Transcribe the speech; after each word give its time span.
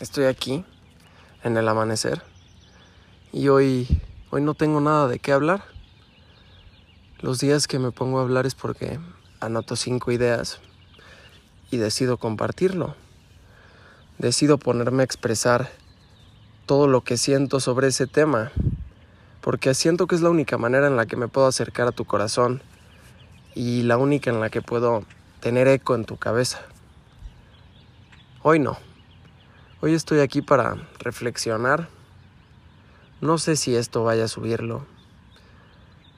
estoy 0.00 0.24
aquí 0.24 0.64
en 1.44 1.58
el 1.58 1.68
amanecer 1.68 2.22
y 3.32 3.48
hoy 3.48 3.86
hoy 4.30 4.40
no 4.40 4.54
tengo 4.54 4.80
nada 4.80 5.06
de 5.08 5.18
qué 5.18 5.32
hablar. 5.32 5.62
Los 7.20 7.38
días 7.38 7.68
que 7.68 7.78
me 7.78 7.92
pongo 7.92 8.18
a 8.18 8.22
hablar 8.22 8.46
es 8.46 8.54
porque 8.54 8.98
anoto 9.40 9.76
cinco 9.76 10.10
ideas 10.10 10.58
y 11.70 11.76
decido 11.76 12.16
compartirlo. 12.16 12.96
Decido 14.16 14.56
ponerme 14.56 15.02
a 15.02 15.04
expresar 15.04 15.70
todo 16.64 16.86
lo 16.86 17.02
que 17.02 17.18
siento 17.18 17.60
sobre 17.60 17.88
ese 17.88 18.06
tema, 18.06 18.52
porque 19.42 19.74
siento 19.74 20.06
que 20.06 20.14
es 20.14 20.22
la 20.22 20.30
única 20.30 20.56
manera 20.56 20.86
en 20.86 20.96
la 20.96 21.04
que 21.04 21.16
me 21.16 21.28
puedo 21.28 21.46
acercar 21.46 21.88
a 21.88 21.92
tu 21.92 22.06
corazón 22.06 22.62
y 23.54 23.82
la 23.82 23.98
única 23.98 24.30
en 24.30 24.40
la 24.40 24.48
que 24.48 24.62
puedo 24.62 25.04
tener 25.40 25.68
eco 25.68 25.94
en 25.94 26.06
tu 26.06 26.16
cabeza. 26.16 26.62
Hoy 28.42 28.60
no. 28.60 28.89
Hoy 29.82 29.94
estoy 29.94 30.20
aquí 30.20 30.42
para 30.42 30.76
reflexionar. 30.98 31.88
No 33.22 33.38
sé 33.38 33.56
si 33.56 33.74
esto 33.74 34.04
vaya 34.04 34.24
a 34.24 34.28
subirlo, 34.28 34.84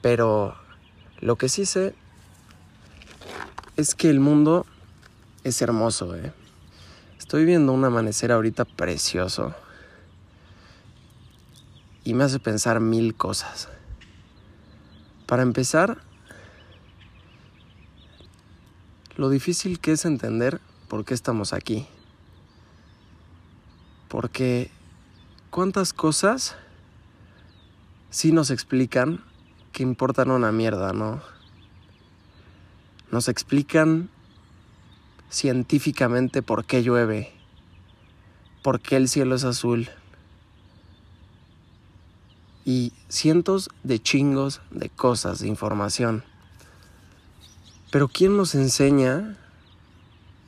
pero 0.01 0.53
lo 1.21 1.37
que 1.37 1.47
sí 1.47 1.65
sé 1.65 1.95
es 3.77 3.95
que 3.95 4.09
el 4.09 4.19
mundo 4.19 4.65
es 5.45 5.61
hermoso, 5.61 6.13
¿eh? 6.13 6.33
Estoy 7.17 7.45
viendo 7.45 7.71
un 7.71 7.85
amanecer 7.85 8.33
ahorita 8.33 8.65
precioso 8.65 9.55
y 12.03 12.15
me 12.15 12.25
hace 12.25 12.39
pensar 12.39 12.81
mil 12.81 13.15
cosas. 13.15 13.69
Para 15.25 15.41
empezar, 15.41 15.99
lo 19.15 19.29
difícil 19.29 19.79
que 19.79 19.93
es 19.93 20.03
entender 20.03 20.59
por 20.89 21.05
qué 21.05 21.13
estamos 21.13 21.53
aquí. 21.53 21.87
Porque 24.13 24.69
cuántas 25.49 25.91
cosas 25.91 26.55
sí 28.11 28.31
nos 28.31 28.51
explican 28.51 29.23
que 29.71 29.81
importan 29.81 30.29
una 30.29 30.51
mierda, 30.51 30.93
¿no? 30.93 31.19
Nos 33.09 33.27
explican 33.27 34.11
científicamente 35.31 36.43
por 36.43 36.63
qué 36.65 36.83
llueve, 36.83 37.33
por 38.61 38.81
qué 38.81 38.97
el 38.97 39.09
cielo 39.09 39.33
es 39.33 39.45
azul. 39.45 39.89
Y 42.65 42.93
cientos 43.09 43.71
de 43.81 43.97
chingos 43.97 44.61
de 44.69 44.89
cosas, 44.89 45.39
de 45.39 45.47
información. 45.47 46.23
Pero 47.91 48.07
¿quién 48.09 48.37
nos 48.37 48.53
enseña 48.53 49.39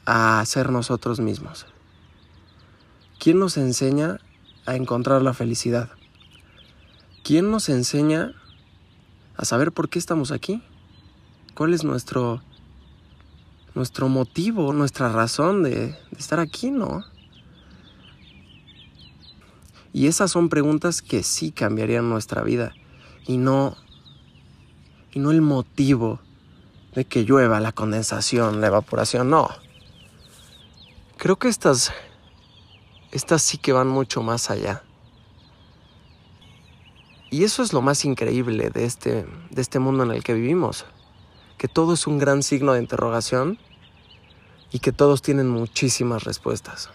a 0.06 0.46
ser 0.46 0.72
nosotros 0.72 1.20
mismos? 1.20 1.66
¿Quién 3.26 3.40
nos 3.40 3.58
enseña 3.58 4.20
a 4.68 4.76
encontrar 4.76 5.24
la 5.24 5.34
felicidad? 5.34 5.90
¿Quién 7.24 7.50
nos 7.50 7.70
enseña 7.70 8.36
a 9.36 9.46
saber 9.46 9.72
por 9.72 9.90
qué 9.90 9.98
estamos 9.98 10.32
aquí? 10.32 10.62
¿Cuál 11.56 11.74
es 11.74 11.84
nuestro, 11.84 12.44
nuestro 13.74 14.10
motivo, 14.10 14.74
nuestra 14.74 15.10
razón 15.10 15.64
de, 15.64 15.88
de 15.88 16.20
estar 16.20 16.40
aquí, 16.40 16.70
no? 16.70 17.04
Y 19.92 20.06
esas 20.06 20.30
son 20.30 20.48
preguntas 20.48 21.02
que 21.02 21.24
sí 21.24 21.52
cambiarían 21.52 22.08
nuestra 22.08 22.44
vida 22.44 22.76
y 23.26 23.38
no, 23.38 23.76
y 25.14 25.18
no 25.18 25.32
el 25.32 25.42
motivo 25.42 26.20
de 26.94 27.06
que 27.06 27.24
llueva, 27.24 27.60
la 27.60 27.72
condensación, 27.72 28.62
la 28.62 28.68
evaporación, 28.68 29.32
no. 29.32 29.50
Creo 31.18 31.38
que 31.38 31.48
estas 31.48 31.92
estas 33.16 33.42
sí 33.42 33.58
que 33.58 33.72
van 33.72 33.88
mucho 33.88 34.22
más 34.22 34.50
allá. 34.50 34.84
Y 37.32 37.46
eso 37.46 37.64
es 37.64 37.72
lo 37.72 37.82
más 37.82 38.04
increíble 38.04 38.70
de 38.70 38.84
este, 38.84 39.26
de 39.50 39.62
este 39.62 39.80
mundo 39.80 40.04
en 40.04 40.12
el 40.12 40.22
que 40.22 40.34
vivimos, 40.34 40.86
que 41.58 41.70
todo 41.70 41.94
es 41.94 42.08
un 42.08 42.18
gran 42.18 42.44
signo 42.44 42.74
de 42.74 42.82
interrogación 42.82 43.58
y 44.70 44.80
que 44.80 44.92
todos 44.92 45.22
tienen 45.22 45.48
muchísimas 45.48 46.26
respuestas. 46.26 46.90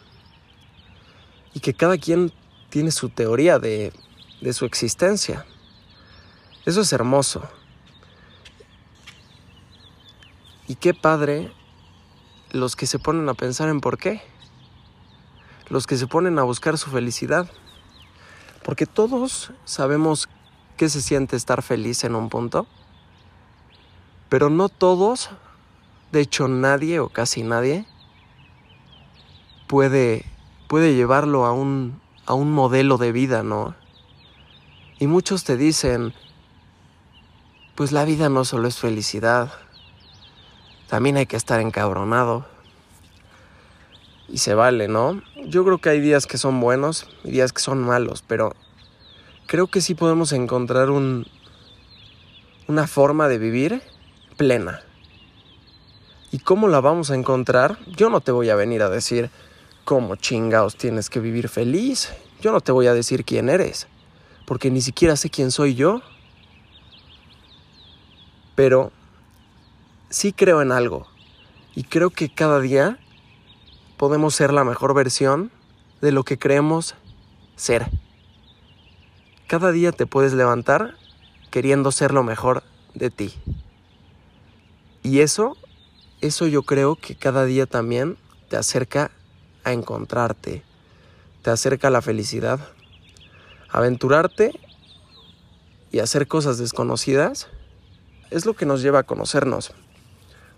Y 1.55 1.61
que 1.61 1.73
cada 1.73 1.97
quien 1.97 2.33
tiene 2.69 2.91
su 2.91 3.09
teoría 3.09 3.59
de, 3.59 3.91
de 4.43 4.53
su 4.53 4.67
existencia. 4.67 5.47
Eso 6.67 6.83
es 6.83 6.93
hermoso. 6.93 7.49
Y 10.69 10.75
qué 10.75 10.93
padre 10.93 11.51
los 12.51 12.77
que 12.77 12.87
se 12.87 12.99
ponen 12.99 13.27
a 13.31 13.35
pensar 13.35 13.71
en 13.71 13.81
por 13.81 13.97
qué 13.97 14.21
los 15.71 15.87
que 15.87 15.97
se 15.97 16.07
ponen 16.07 16.39
a 16.39 16.43
buscar 16.43 16.77
su 16.77 16.91
felicidad. 16.91 17.49
Porque 18.63 18.85
todos 18.85 19.53
sabemos 19.65 20.29
qué 20.77 20.89
se 20.89 21.01
siente 21.01 21.37
estar 21.37 21.63
feliz 21.63 22.05
en 22.05 22.15
un 22.15 22.29
punto, 22.29 22.67
pero 24.29 24.51
no 24.51 24.69
todos, 24.69 25.31
de 26.13 26.21
hecho 26.21 26.49
nadie 26.49 27.01
o 27.01 27.09
casi 27.09 27.43
nadie, 27.43 27.87
puede, 29.67 30.27
puede 30.69 30.95
llevarlo 30.95 31.47
a 31.47 31.53
un, 31.53 32.01
a 32.27 32.35
un 32.35 32.53
modelo 32.53 32.99
de 32.99 33.13
vida, 33.13 33.43
¿no? 33.43 33.75
Y 34.99 35.07
muchos 35.07 35.45
te 35.45 35.57
dicen, 35.57 36.13
pues 37.75 37.93
la 37.93 38.05
vida 38.05 38.29
no 38.29 38.45
solo 38.45 38.69
es 38.69 38.79
felicidad, 38.79 39.53
también 40.89 41.17
hay 41.17 41.27
que 41.27 41.37
estar 41.37 41.61
encabronado 41.61 42.47
y 44.33 44.39
se 44.39 44.55
vale, 44.55 44.89
¿no? 44.89 45.23
Yo 45.47 45.65
creo 45.65 45.79
que 45.79 45.91
hay 45.91 46.01
días 46.01 46.27
que 46.27 46.39
son 46.39 46.61
buenos 46.61 47.09
y 47.25 47.33
días 47.33 47.53
que 47.53 47.61
son 47.61 47.81
malos, 47.81 48.23
pero 48.27 48.55
creo 49.47 49.67
que 49.67 49.81
sí 49.81 49.95
podemos 49.95 50.33
encontrar 50.33 50.91
un, 50.91 51.27
una 52.69 52.87
forma 52.87 53.29
de 53.29 53.39
vivir 53.39 53.83
plena. 54.37 54.81
¿Y 56.31 56.39
cómo 56.39 56.69
la 56.69 56.81
vamos 56.81 57.11
a 57.11 57.17
encontrar? 57.17 57.79
Yo 57.89 58.09
no 58.09 58.21
te 58.21 58.31
voy 58.31 58.51
a 58.51 58.55
venir 58.55 58.83
a 58.83 58.89
decir 58.89 59.31
cómo 59.85 60.15
chingaos 60.15 60.77
tienes 60.77 61.11
que 61.11 61.19
vivir 61.19 61.49
feliz. 61.49 62.13
Yo 62.41 62.53
no 62.53 62.61
te 62.61 62.71
voy 62.71 62.87
a 62.87 62.95
decir 62.95 63.25
quién 63.25 63.49
eres, 63.49 63.89
porque 64.47 64.71
ni 64.71 64.81
siquiera 64.81 65.17
sé 65.17 65.29
quién 65.29 65.51
soy 65.51 65.75
yo. 65.75 66.03
Pero 68.55 68.93
sí 70.09 70.33
creo 70.33 70.63
en 70.63 70.71
algo. 70.71 71.09
Y 71.75 71.83
creo 71.83 72.11
que 72.11 72.33
cada 72.33 72.61
día 72.61 72.99
podemos 74.01 74.35
ser 74.35 74.51
la 74.55 74.65
mejor 74.65 74.95
versión 74.95 75.51
de 76.01 76.11
lo 76.11 76.25
que 76.25 76.39
creemos 76.39 76.95
ser. 77.55 77.91
Cada 79.47 79.73
día 79.73 79.93
te 79.93 80.07
puedes 80.07 80.33
levantar 80.33 80.95
queriendo 81.51 81.93
ser 81.93 82.15
lo 82.15 82.23
mejor 82.23 82.63
de 82.95 83.11
ti. 83.11 83.35
Y 85.03 85.21
eso, 85.21 85.59
eso 86.23 86.47
yo 86.47 86.63
creo 86.63 86.97
que 86.97 87.15
cada 87.15 87.45
día 87.45 87.67
también 87.67 88.17
te 88.49 88.57
acerca 88.57 89.11
a 89.65 89.73
encontrarte, 89.73 90.63
te 91.43 91.51
acerca 91.51 91.89
a 91.89 91.91
la 91.91 92.01
felicidad. 92.01 92.59
Aventurarte 93.69 94.59
y 95.93 95.99
hacer 95.99 96.27
cosas 96.27 96.57
desconocidas 96.57 97.49
es 98.31 98.47
lo 98.47 98.55
que 98.55 98.65
nos 98.65 98.81
lleva 98.81 99.01
a 99.01 99.03
conocernos. 99.03 99.75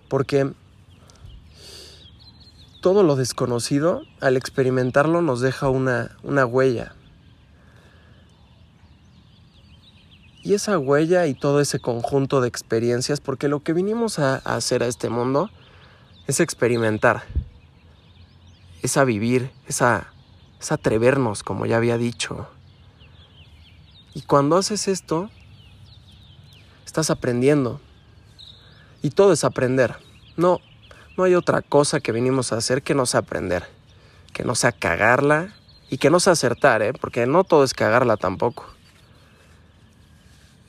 Porque 0.09 0.53
todo 2.83 3.05
lo 3.05 3.17
desconocido, 3.17 4.03
al 4.21 4.37
experimentarlo, 4.37 5.23
nos 5.23 5.41
deja 5.41 5.71
una, 5.71 6.19
una 6.25 6.45
huella. 6.45 6.95
Y 10.43 10.55
esa 10.55 10.77
huella 10.79 11.27
y 11.29 11.35
todo 11.35 11.61
ese 11.61 11.79
conjunto 11.79 12.41
de 12.41 12.49
experiencias, 12.49 13.21
porque 13.21 13.47
lo 13.47 13.61
que 13.61 13.73
vinimos 13.73 14.19
a, 14.19 14.35
hacer 14.35 14.83
a 14.83 14.89
este 14.89 15.09
mundo 15.09 15.49
es 16.27 16.41
experimentar, 16.41 17.23
es 18.83 18.97
a 18.97 19.05
vivir, 19.05 19.53
es 19.69 19.81
a, 19.81 20.13
atrevernos, 20.69 21.45
como 21.45 21.67
ya 21.67 21.77
había 21.77 21.97
dicho. 21.97 22.49
Y 24.13 24.23
cuando 24.23 24.57
haces 24.57 24.89
esto, 24.89 25.31
estás 26.85 27.11
aprendiendo. 27.11 27.81
Y 29.03 29.11
todo 29.11 29.33
es 29.33 29.45
aprender. 29.45 29.97
No, 30.37 30.61
no 31.23 31.27
hay 31.27 31.37
otra 31.37 31.63
cosa 31.63 32.01
que 32.01 32.11
vinimos 32.11 32.53
a 32.53 32.57
hacer 32.57 32.83
que 32.83 32.97
no 32.97 33.07
sea 33.07 33.21
aprender, 33.21 33.63
que 34.33 34.43
no 34.43 34.57
sea 34.57 34.73
cagarla 34.73 35.55
y 35.89 35.99
que 35.99 36.11
no 36.11 36.19
sea 36.19 36.33
acertar, 36.33 36.83
¿eh? 36.83 36.93
porque 36.95 37.27
no 37.27 37.45
todo 37.45 37.63
es 37.63 37.75
cagarla 37.75 38.17
tampoco. 38.17 38.67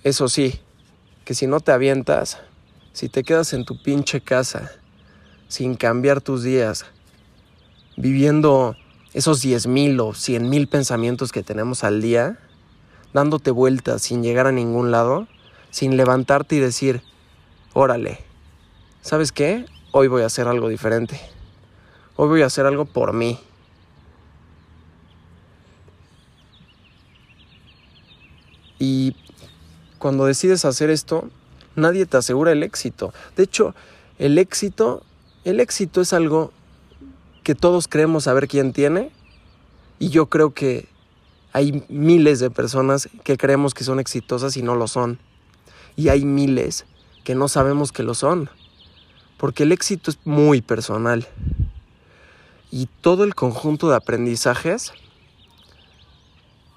Eso 0.04 0.30
sí, 0.30 0.62
que 1.26 1.34
si 1.34 1.48
no 1.48 1.60
te 1.60 1.72
avientas, 1.72 2.38
si 2.92 3.10
te 3.10 3.24
quedas 3.24 3.54
en 3.54 3.66
tu 3.66 3.82
pinche 3.82 4.22
casa, 4.22 4.72
sin 5.48 5.74
cambiar 5.74 6.22
tus 6.22 6.44
días, 6.44 6.86
viviendo 7.98 8.76
esos 9.16 9.42
10 9.42 9.66
mil 9.66 10.00
o 10.02 10.14
100 10.14 10.48
mil 10.48 10.68
pensamientos 10.68 11.32
que 11.32 11.42
tenemos 11.42 11.84
al 11.84 12.00
día, 12.00 12.38
dándote 13.12 13.50
vueltas 13.50 14.04
sin 14.04 14.22
llegar 14.22 14.46
a 14.46 14.52
ningún 14.52 14.92
lado, 14.92 15.28
sin 15.72 15.98
levantarte 15.98 16.58
y 16.58 16.60
decir, 16.60 17.02
órale, 17.74 18.20
¿sabes 19.02 19.32
qué? 19.32 19.66
hoy 19.94 20.07
voy 20.07 20.24
a 20.24 20.25
hacer 20.25 20.48
algo 20.48 20.68
diferente. 20.69 21.22
Hoy 22.16 22.28
voy 22.28 22.42
a 22.42 22.48
hacer 22.48 22.66
algo 22.66 22.86
por 22.86 23.13
mí. 23.13 23.40
Y 28.80 29.16
cuando 30.00 30.25
decides 30.25 30.66
hacer 30.66 30.90
esto, 30.90 31.30
nadie 31.75 32.07
te 32.07 32.18
asegura 32.18 32.51
el 32.51 32.63
éxito. 32.63 33.13
De 33.38 33.44
hecho, 33.44 33.75
el 34.18 34.40
éxito, 34.40 35.04
el 35.45 35.60
éxito 35.60 36.01
es 36.01 36.12
algo 36.12 36.51
que 37.44 37.54
todos 37.54 37.88
creemos 37.88 38.24
saber 38.24 38.48
quién 38.48 38.74
tiene 38.74 39.12
y 40.00 40.10
yo 40.10 40.25
creo 40.25 40.56
que 40.56 40.88
hay 41.51 41.86
miles 41.88 42.40
de 42.40 42.50
personas 42.50 43.10
que 43.24 43.38
creemos 43.38 43.75
que 43.75 43.84
son 43.84 44.00
exitosas 44.00 44.57
y 44.57 44.63
no 44.63 44.74
lo 44.74 44.88
son. 44.88 45.19
Y 45.95 46.10
hay 46.10 46.25
miles 46.25 46.86
que 47.24 47.36
no 47.36 47.48
sabemos 47.48 47.92
que 47.92 48.01
lo 48.01 48.16
son. 48.16 48.50
Porque 49.44 49.63
el 49.63 49.74
éxito 49.74 50.10
es 50.10 50.19
muy 50.24 50.62
personal. 50.62 51.28
Y 52.72 52.88
todo 53.01 53.25
el 53.25 53.36
conjunto 53.36 53.90
de 53.90 53.98
aprendizajes, 53.98 54.94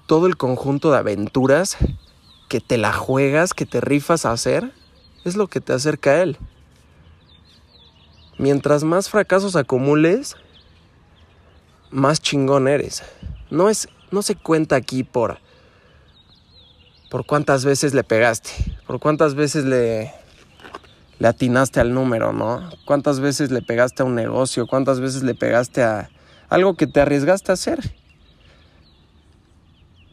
todo 0.05 0.27
el 0.27 0.35
conjunto 0.35 0.91
de 0.91 0.97
aventuras 0.97 1.77
que 2.49 2.59
te 2.59 2.77
la 2.77 2.91
juegas, 2.91 3.53
que 3.53 3.65
te 3.65 3.79
rifas 3.79 4.25
a 4.25 4.33
hacer, 4.33 4.73
es 5.23 5.37
lo 5.37 5.47
que 5.47 5.61
te 5.61 5.71
acerca 5.71 6.09
a 6.09 6.21
él. 6.23 6.37
Mientras 8.37 8.83
más 8.83 9.09
fracasos 9.09 9.55
acumules, 9.55 10.35
más 11.89 12.19
chingón 12.19 12.67
eres. 12.67 13.01
No 13.49 13.69
es 13.69 13.87
no 14.11 14.21
se 14.21 14.35
cuenta 14.35 14.75
aquí 14.75 15.05
por 15.05 15.39
por 17.09 17.25
cuántas 17.25 17.63
veces 17.63 17.93
le 17.93 18.03
pegaste, 18.03 18.49
por 18.85 18.99
cuántas 18.99 19.35
veces 19.35 19.63
le 19.63 20.26
le 21.19 21.27
atinaste 21.27 21.79
al 21.79 21.93
número, 21.93 22.33
¿no? 22.33 22.69
Cuántas 22.85 23.19
veces 23.19 23.51
le 23.51 23.61
pegaste 23.61 24.03
a 24.03 24.05
un 24.05 24.15
negocio, 24.15 24.67
cuántas 24.67 24.99
veces 24.99 25.23
le 25.23 25.33
pegaste 25.33 25.83
a 25.83 26.09
algo 26.49 26.75
que 26.75 26.87
te 26.87 27.01
arriesgaste 27.01 27.51
a 27.51 27.53
hacer. 27.53 27.95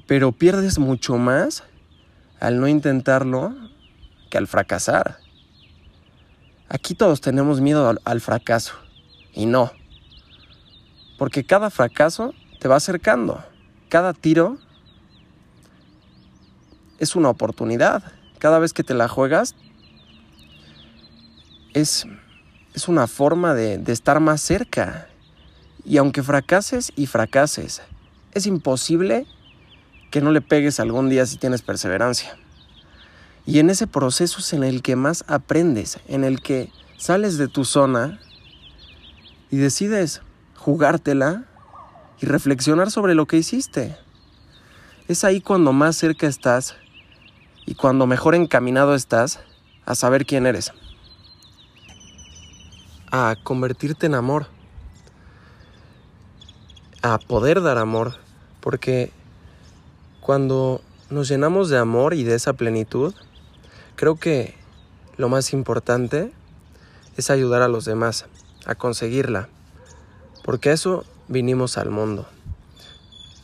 Pero 0.06 0.32
pierdes 0.32 0.78
mucho 0.78 1.16
más 1.16 1.64
al 2.40 2.60
no 2.60 2.68
intentarlo 2.68 3.54
que 4.30 4.38
al 4.38 4.46
fracasar. 4.46 5.18
Aquí 6.68 6.94
todos 6.94 7.20
tenemos 7.20 7.60
miedo 7.60 7.88
al, 7.88 8.00
al 8.04 8.20
fracaso 8.20 8.74
y 9.32 9.46
no. 9.46 9.72
Porque 11.18 11.44
cada 11.44 11.70
fracaso 11.70 12.34
te 12.58 12.68
va 12.68 12.76
acercando. 12.76 13.44
Cada 13.88 14.12
tiro 14.14 14.58
es 16.98 17.14
una 17.14 17.28
oportunidad. 17.28 18.02
Cada 18.38 18.58
vez 18.58 18.72
que 18.72 18.82
te 18.82 18.94
la 18.94 19.08
juegas 19.08 19.54
es, 21.74 22.06
es 22.72 22.88
una 22.88 23.06
forma 23.06 23.52
de, 23.52 23.78
de 23.78 23.92
estar 23.92 24.20
más 24.20 24.40
cerca. 24.40 25.08
Y 25.84 25.98
aunque 25.98 26.22
fracases 26.22 26.92
y 26.96 27.06
fracases, 27.06 27.82
es 28.32 28.46
imposible 28.46 29.26
que 30.10 30.22
no 30.22 30.30
le 30.30 30.40
pegues 30.40 30.80
algún 30.80 31.10
día 31.10 31.26
si 31.26 31.36
tienes 31.36 31.60
perseverancia. 31.60 32.36
Y 33.46 33.58
en 33.58 33.68
ese 33.68 33.86
proceso 33.86 34.38
es 34.38 34.52
en 34.54 34.64
el 34.64 34.80
que 34.80 34.96
más 34.96 35.24
aprendes, 35.28 35.98
en 36.08 36.24
el 36.24 36.40
que 36.40 36.70
sales 36.96 37.36
de 37.36 37.48
tu 37.48 37.64
zona 37.64 38.18
y 39.50 39.56
decides 39.56 40.22
jugártela 40.56 41.44
y 42.20 42.26
reflexionar 42.26 42.90
sobre 42.90 43.14
lo 43.14 43.26
que 43.26 43.36
hiciste. 43.36 43.96
Es 45.08 45.24
ahí 45.24 45.42
cuando 45.42 45.72
más 45.72 45.96
cerca 45.96 46.26
estás 46.26 46.76
y 47.66 47.74
cuando 47.74 48.06
mejor 48.06 48.34
encaminado 48.34 48.94
estás 48.94 49.40
a 49.84 49.94
saber 49.94 50.24
quién 50.24 50.46
eres. 50.46 50.72
A 53.16 53.36
convertirte 53.40 54.06
en 54.06 54.16
amor. 54.16 54.48
A 57.00 57.16
poder 57.18 57.62
dar 57.62 57.78
amor. 57.78 58.16
Porque 58.58 59.12
cuando 60.20 60.80
nos 61.10 61.28
llenamos 61.28 61.68
de 61.68 61.78
amor 61.78 62.14
y 62.14 62.24
de 62.24 62.34
esa 62.34 62.54
plenitud, 62.54 63.14
creo 63.94 64.16
que 64.16 64.56
lo 65.16 65.28
más 65.28 65.52
importante 65.52 66.32
es 67.16 67.30
ayudar 67.30 67.62
a 67.62 67.68
los 67.68 67.84
demás 67.84 68.26
a 68.66 68.74
conseguirla. 68.74 69.48
Porque 70.42 70.72
eso 70.72 71.04
vinimos 71.28 71.78
al 71.78 71.90
mundo. 71.90 72.26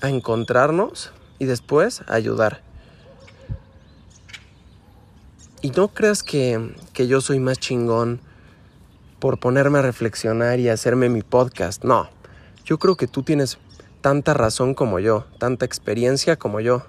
A 0.00 0.08
encontrarnos 0.08 1.12
y 1.38 1.44
después 1.44 2.02
a 2.08 2.14
ayudar. 2.14 2.60
Y 5.62 5.70
no 5.70 5.86
creas 5.86 6.24
que, 6.24 6.74
que, 6.92 7.06
yo 7.06 7.20
soy 7.20 7.38
más 7.38 7.60
chingón 7.60 8.20
por 9.20 9.38
ponerme 9.38 9.78
a 9.78 9.82
reflexionar 9.82 10.58
y 10.58 10.68
hacerme 10.68 11.08
mi 11.08 11.22
podcast. 11.22 11.84
No, 11.84 12.08
yo 12.64 12.78
creo 12.78 12.96
que 12.96 13.06
tú 13.06 13.22
tienes 13.22 13.58
tanta 14.00 14.34
razón 14.34 14.74
como 14.74 14.98
yo, 14.98 15.26
tanta 15.38 15.66
experiencia 15.66 16.36
como 16.36 16.60
yo. 16.60 16.82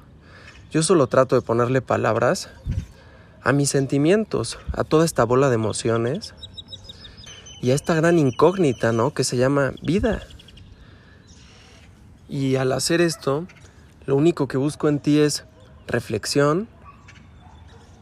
Yo 0.71 0.81
solo 0.81 1.07
trato 1.07 1.35
de 1.35 1.41
ponerle 1.41 1.81
palabras 1.81 2.49
a 3.43 3.51
mis 3.51 3.69
sentimientos, 3.69 4.57
a 4.71 4.83
toda 4.83 5.03
esta 5.03 5.25
bola 5.25 5.49
de 5.49 5.55
emociones 5.55 6.33
y 7.61 7.71
a 7.71 7.75
esta 7.75 7.93
gran 7.93 8.17
incógnita, 8.17 8.93
¿no? 8.93 9.13
Que 9.13 9.25
se 9.25 9.35
llama 9.35 9.73
vida. 9.83 10.21
Y 12.29 12.55
al 12.55 12.71
hacer 12.71 13.01
esto, 13.01 13.45
lo 14.05 14.15
único 14.15 14.47
que 14.47 14.57
busco 14.57 14.87
en 14.87 14.99
ti 14.99 15.19
es 15.19 15.43
reflexión 15.87 16.69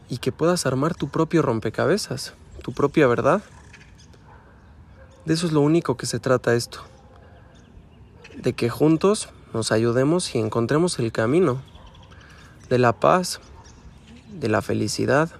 y 0.08 0.18
que 0.18 0.30
puedas 0.30 0.66
armar 0.66 0.94
tu 0.94 1.08
propio 1.08 1.42
rompecabezas, 1.42 2.34
tu 2.62 2.72
propia 2.72 3.08
verdad. 3.08 3.42
De 5.24 5.34
eso 5.34 5.46
es 5.46 5.52
lo 5.52 5.60
único 5.60 5.96
que 5.96 6.06
se 6.06 6.18
trata 6.18 6.54
esto. 6.54 6.80
De 8.36 8.52
que 8.52 8.70
juntos 8.70 9.28
nos 9.52 9.72
ayudemos 9.72 10.34
y 10.34 10.38
encontremos 10.38 10.98
el 10.98 11.12
camino 11.12 11.60
de 12.68 12.78
la 12.78 12.92
paz, 12.92 13.40
de 14.32 14.48
la 14.48 14.62
felicidad, 14.62 15.30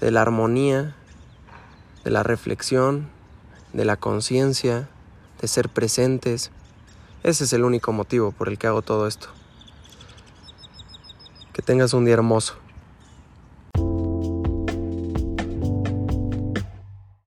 de 0.00 0.10
la 0.10 0.22
armonía, 0.22 0.94
de 2.04 2.10
la 2.10 2.22
reflexión, 2.22 3.08
de 3.72 3.84
la 3.84 3.96
conciencia, 3.96 4.88
de 5.40 5.48
ser 5.48 5.68
presentes, 5.68 6.50
ese 7.24 7.44
es 7.44 7.52
el 7.52 7.64
único 7.64 7.92
motivo 7.92 8.30
por 8.30 8.48
el 8.48 8.58
que 8.58 8.68
hago 8.68 8.82
todo 8.82 9.06
esto. 9.08 9.28
Que 11.52 11.62
tengas 11.62 11.92
un 11.92 12.04
día 12.04 12.14
hermoso. 12.14 12.54